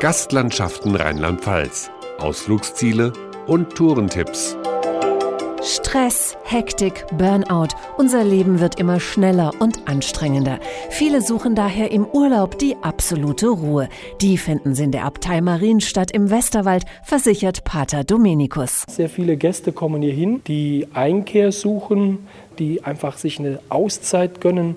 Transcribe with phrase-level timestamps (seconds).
[0.00, 1.90] Gastlandschaften Rheinland-Pfalz,
[2.20, 3.12] Ausflugsziele
[3.48, 4.56] und Tourentipps.
[5.60, 7.74] Stress, Hektik, Burnout.
[7.96, 10.60] Unser Leben wird immer schneller und anstrengender.
[10.88, 13.88] Viele suchen daher im Urlaub die absolute Ruhe.
[14.20, 18.84] Die finden sie in der Abtei Marienstadt im Westerwald, versichert Pater Dominikus.
[18.88, 22.28] Sehr viele Gäste kommen hier hin, die Einkehr suchen,
[22.60, 24.76] die einfach sich eine Auszeit gönnen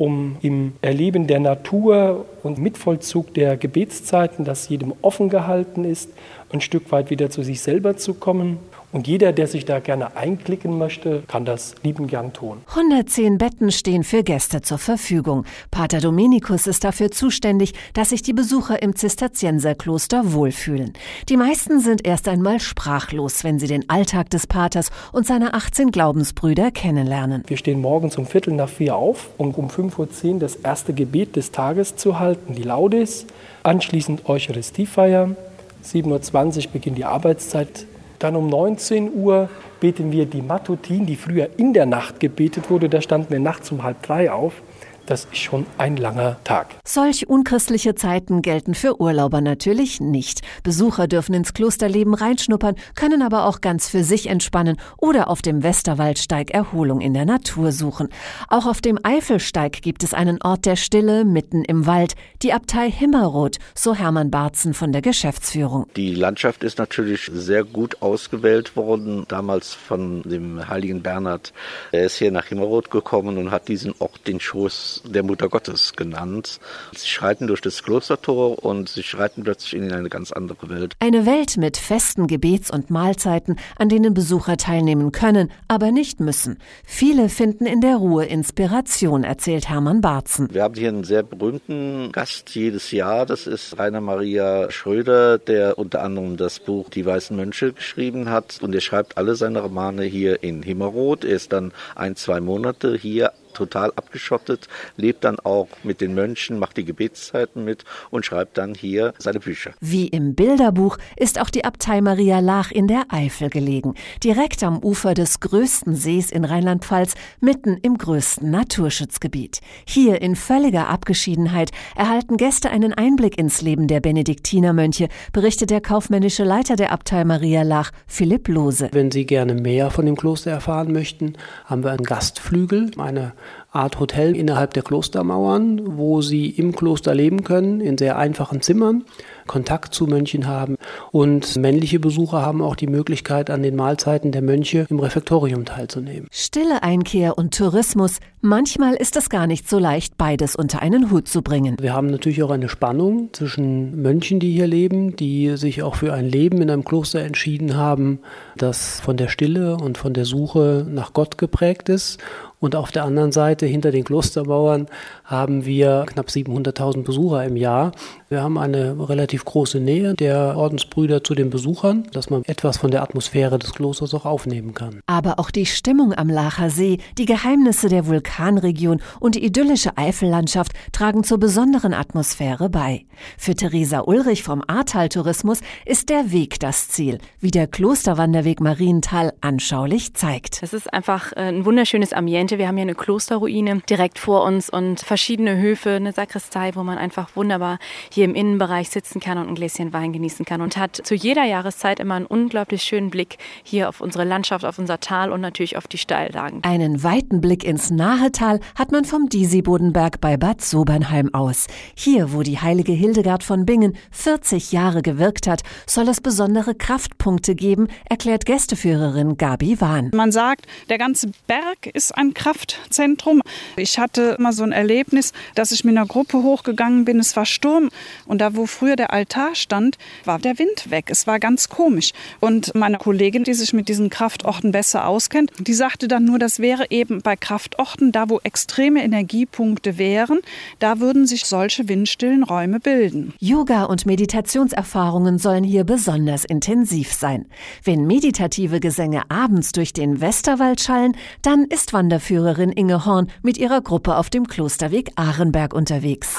[0.00, 6.08] um im Erleben der Natur und Mitvollzug der Gebetszeiten, das jedem offen gehalten ist,
[6.50, 8.56] ein Stück weit wieder zu sich selber zu kommen
[8.92, 12.58] und jeder, der sich da gerne einklicken möchte, kann das lieben gern tun.
[12.70, 15.44] 110 Betten stehen für Gäste zur Verfügung.
[15.70, 20.94] Pater Dominikus ist dafür zuständig, dass sich die Besucher im Zisterzienserkloster wohlfühlen.
[21.28, 25.90] Die meisten sind erst einmal sprachlos, wenn sie den Alltag des Paters und seiner 18
[25.90, 27.44] Glaubensbrüder kennenlernen.
[27.46, 31.36] Wir stehen morgens um Viertel nach vier auf, um um 5.10 Uhr das erste Gebet
[31.36, 33.26] des Tages zu halten, die Laudes.
[33.62, 35.36] Anschließend Eucharistiefeier.
[35.84, 37.86] 7.20 Uhr beginnt die Arbeitszeit
[38.20, 39.48] dann um 19 Uhr
[39.80, 42.88] beten wir die Matutin, die früher in der Nacht gebetet wurde.
[42.88, 44.62] Da standen wir nachts um halb drei auf.
[45.10, 46.76] Das ist schon ein langer Tag.
[46.84, 50.42] Solch unchristliche Zeiten gelten für Urlauber natürlich nicht.
[50.62, 55.64] Besucher dürfen ins Klosterleben reinschnuppern, können aber auch ganz für sich entspannen oder auf dem
[55.64, 58.08] Westerwaldsteig Erholung in der Natur suchen.
[58.48, 62.88] Auch auf dem Eifelsteig gibt es einen Ort der Stille mitten im Wald, die Abtei
[62.88, 65.86] Himmerroth, so Hermann Barzen von der Geschäftsführung.
[65.96, 71.52] Die Landschaft ist natürlich sehr gut ausgewählt worden, damals von dem heiligen Bernhard.
[71.90, 75.92] Er ist hier nach Himmerroth gekommen und hat diesen Ort den Schoß der Mutter Gottes
[75.94, 76.60] genannt.
[76.94, 80.94] Sie schreiten durch das Klostertor und sie schreiten plötzlich in eine ganz andere Welt.
[81.00, 86.58] Eine Welt mit festen Gebets- und Mahlzeiten, an denen Besucher teilnehmen können, aber nicht müssen.
[86.84, 90.48] Viele finden in der Ruhe Inspiration, erzählt Hermann Barzen.
[90.52, 93.26] Wir haben hier einen sehr berühmten Gast jedes Jahr.
[93.26, 98.58] Das ist Rainer Maria Schröder, der unter anderem das Buch Die Weißen Mönche geschrieben hat.
[98.62, 101.24] Und er schreibt alle seine Romane hier in Himmerroth.
[101.24, 103.29] Er ist dann ein, zwei Monate hier
[103.60, 108.74] total abgeschottet, lebt dann auch mit den Mönchen, macht die Gebetszeiten mit und schreibt dann
[108.74, 109.72] hier seine Bücher.
[109.80, 113.94] Wie im Bilderbuch ist auch die Abtei Maria Lach in der Eifel gelegen,
[114.24, 119.60] direkt am Ufer des größten Sees in Rheinland-Pfalz, mitten im größten Naturschutzgebiet.
[119.84, 126.44] Hier in völliger Abgeschiedenheit erhalten Gäste einen Einblick ins Leben der Benediktinermönche, berichtet der kaufmännische
[126.44, 128.88] Leiter der Abtei Maria Lach, Philipp Lose.
[128.92, 131.34] Wenn Sie gerne mehr von dem Kloster erfahren möchten,
[131.66, 133.34] haben wir einen Gastflügel, eine
[133.72, 139.04] Art Hotel innerhalb der Klostermauern, wo sie im Kloster leben können, in sehr einfachen Zimmern,
[139.46, 140.76] Kontakt zu Mönchen haben.
[141.12, 146.26] Und männliche Besucher haben auch die Möglichkeit, an den Mahlzeiten der Mönche im Refektorium teilzunehmen.
[146.32, 148.18] Stille Einkehr und Tourismus.
[148.40, 151.76] Manchmal ist es gar nicht so leicht, beides unter einen Hut zu bringen.
[151.80, 156.12] Wir haben natürlich auch eine Spannung zwischen Mönchen, die hier leben, die sich auch für
[156.12, 158.20] ein Leben in einem Kloster entschieden haben,
[158.56, 162.18] das von der Stille und von der Suche nach Gott geprägt ist
[162.60, 164.86] und auf der anderen Seite, hinter den Klostermauern,
[165.24, 167.92] haben wir knapp 700.000 Besucher im Jahr.
[168.28, 172.90] Wir haben eine relativ große Nähe der Ordensbrüder zu den Besuchern, dass man etwas von
[172.90, 175.00] der Atmosphäre des Klosters auch aufnehmen kann.
[175.06, 180.72] Aber auch die Stimmung am Lacher See, die Geheimnisse der Vulkanregion und die idyllische Eifellandschaft
[180.92, 183.06] tragen zur besonderen Atmosphäre bei.
[183.38, 189.32] Für Theresa Ulrich vom Ahrtal Tourismus ist der Weg das Ziel, wie der Klosterwanderweg Marienthal
[189.40, 190.62] anschaulich zeigt.
[190.62, 192.58] Es ist einfach äh, ein wunderschönes Ambiente Ambiente.
[192.58, 196.98] Wir haben hier eine Klosterruine direkt vor uns und verschiedene Höfe, eine Sakristei, wo man
[196.98, 197.78] einfach wunderbar
[198.10, 201.44] hier im Innenbereich sitzen kann und ein Gläschen Wein genießen kann und hat zu jeder
[201.44, 205.76] Jahreszeit immer einen unglaublich schönen Blick hier auf unsere Landschaft, auf unser Tal und natürlich
[205.76, 206.62] auf die Steillagen.
[206.64, 211.66] Einen weiten Blick ins nahe Tal hat man vom Disi-Bodenberg bei Bad Sobernheim aus.
[211.94, 217.54] Hier, wo die heilige Hildegard von Bingen 40 Jahre gewirkt hat, soll es besondere Kraftpunkte
[217.54, 220.10] geben, erklärt Gästeführerin Gabi Wahn.
[220.14, 223.42] Man sagt, der ganze Berg ist ein Kraftzentrum.
[223.76, 227.18] Ich hatte immer so ein Erlebnis, dass ich mit einer Gruppe hochgegangen bin.
[227.18, 227.90] Es war Sturm
[228.24, 231.08] und da, wo früher der Altar stand, war der Wind weg.
[231.10, 232.12] Es war ganz komisch.
[232.40, 236.60] Und meine Kollegin, die sich mit diesen Kraftorten besser auskennt, die sagte dann nur, das
[236.60, 240.38] wäre eben bei Kraftorten, da wo extreme Energiepunkte wären,
[240.78, 243.34] da würden sich solche windstillen Räume bilden.
[243.38, 247.44] Yoga und Meditationserfahrungen sollen hier besonders intensiv sein.
[247.84, 253.58] Wenn meditative Gesänge abends durch den Westerwald schallen, dann ist Wanderführung Wanderführerin Inge Horn mit
[253.58, 256.36] ihrer Gruppe auf dem Klosterweg Ahrenberg unterwegs.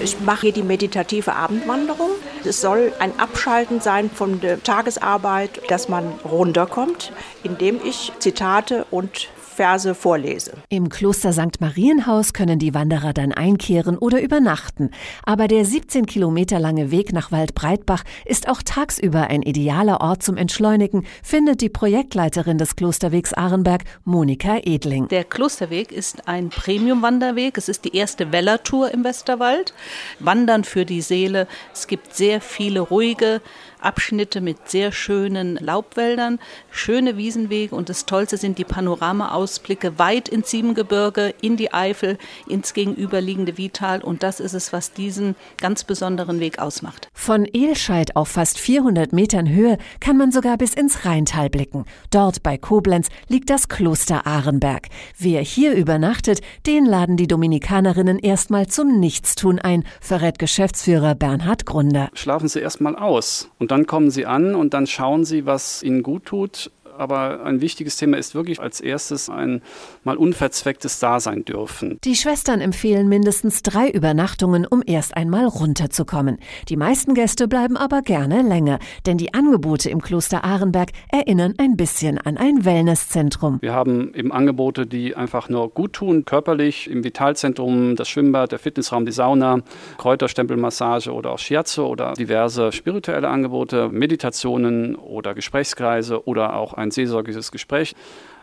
[0.00, 2.10] Ich mache hier die meditative Abendwanderung.
[2.44, 7.12] Es soll ein Abschalten sein von der Tagesarbeit, dass man runterkommt,
[7.42, 10.52] indem ich Zitate und Verse vorlese.
[10.68, 11.60] Im Kloster St.
[11.60, 14.90] Marienhaus können die Wanderer dann einkehren oder übernachten.
[15.24, 20.36] Aber der 17 Kilometer lange Weg nach Waldbreitbach ist auch tagsüber ein idealer Ort zum
[20.36, 25.08] Entschleunigen, findet die Projektleiterin des Klosterwegs Ahrenberg, Monika Edling.
[25.08, 27.56] Der Klosterweg ist ein Premium-Wanderweg.
[27.56, 29.72] Es ist die erste Wellertour im Westerwald.
[30.18, 31.48] Wandern für die Seele.
[31.72, 33.40] Es gibt sehr viele ruhige,
[33.80, 36.38] Abschnitte mit sehr schönen Laubwäldern,
[36.70, 42.18] schöne Wiesenwege und das Tollste sind die Panoramaausblicke weit ins Siebengebirge, in die Eifel,
[42.48, 47.05] ins gegenüberliegende Vital und das ist es, was diesen ganz besonderen Weg ausmacht.
[47.18, 51.84] Von Elscheid auf fast 400 Metern Höhe kann man sogar bis ins Rheintal blicken.
[52.12, 54.88] Dort bei Koblenz liegt das Kloster Ahrenberg.
[55.18, 62.10] Wer hier übernachtet, den laden die Dominikanerinnen erstmal zum Nichtstun ein, verrät Geschäftsführer Bernhard Grunder.
[62.12, 66.04] Schlafen Sie erstmal aus und dann kommen Sie an und dann schauen Sie, was Ihnen
[66.04, 69.62] gut tut aber ein wichtiges Thema ist wirklich als erstes ein
[70.04, 71.98] mal unverzwecktes Dasein dürfen.
[72.04, 76.38] Die Schwestern empfehlen mindestens drei Übernachtungen, um erst einmal runterzukommen.
[76.68, 81.76] Die meisten Gäste bleiben aber gerne länger, denn die Angebote im Kloster Ahrenberg erinnern ein
[81.76, 83.58] bisschen an ein Wellnesszentrum.
[83.60, 88.58] Wir haben eben Angebote, die einfach nur gut tun, körperlich, im Vitalzentrum, das Schwimmbad, der
[88.58, 89.60] Fitnessraum, die Sauna,
[89.98, 96.90] Kräuterstempelmassage oder auch Shiatsu oder diverse spirituelle Angebote, Meditationen oder Gesprächskreise oder auch ein ein
[96.90, 97.94] seelsorgliches Gespräch.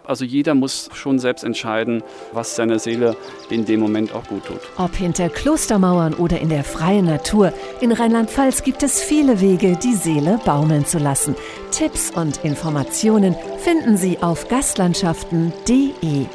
[0.05, 2.03] Also jeder muss schon selbst entscheiden,
[2.33, 3.15] was seiner Seele
[3.49, 4.59] in dem Moment auch gut tut.
[4.77, 9.93] Ob hinter Klostermauern oder in der freien Natur, in Rheinland-Pfalz gibt es viele Wege, die
[9.93, 11.35] Seele baumeln zu lassen.
[11.71, 16.25] Tipps und Informationen finden Sie auf gastlandschaften.de.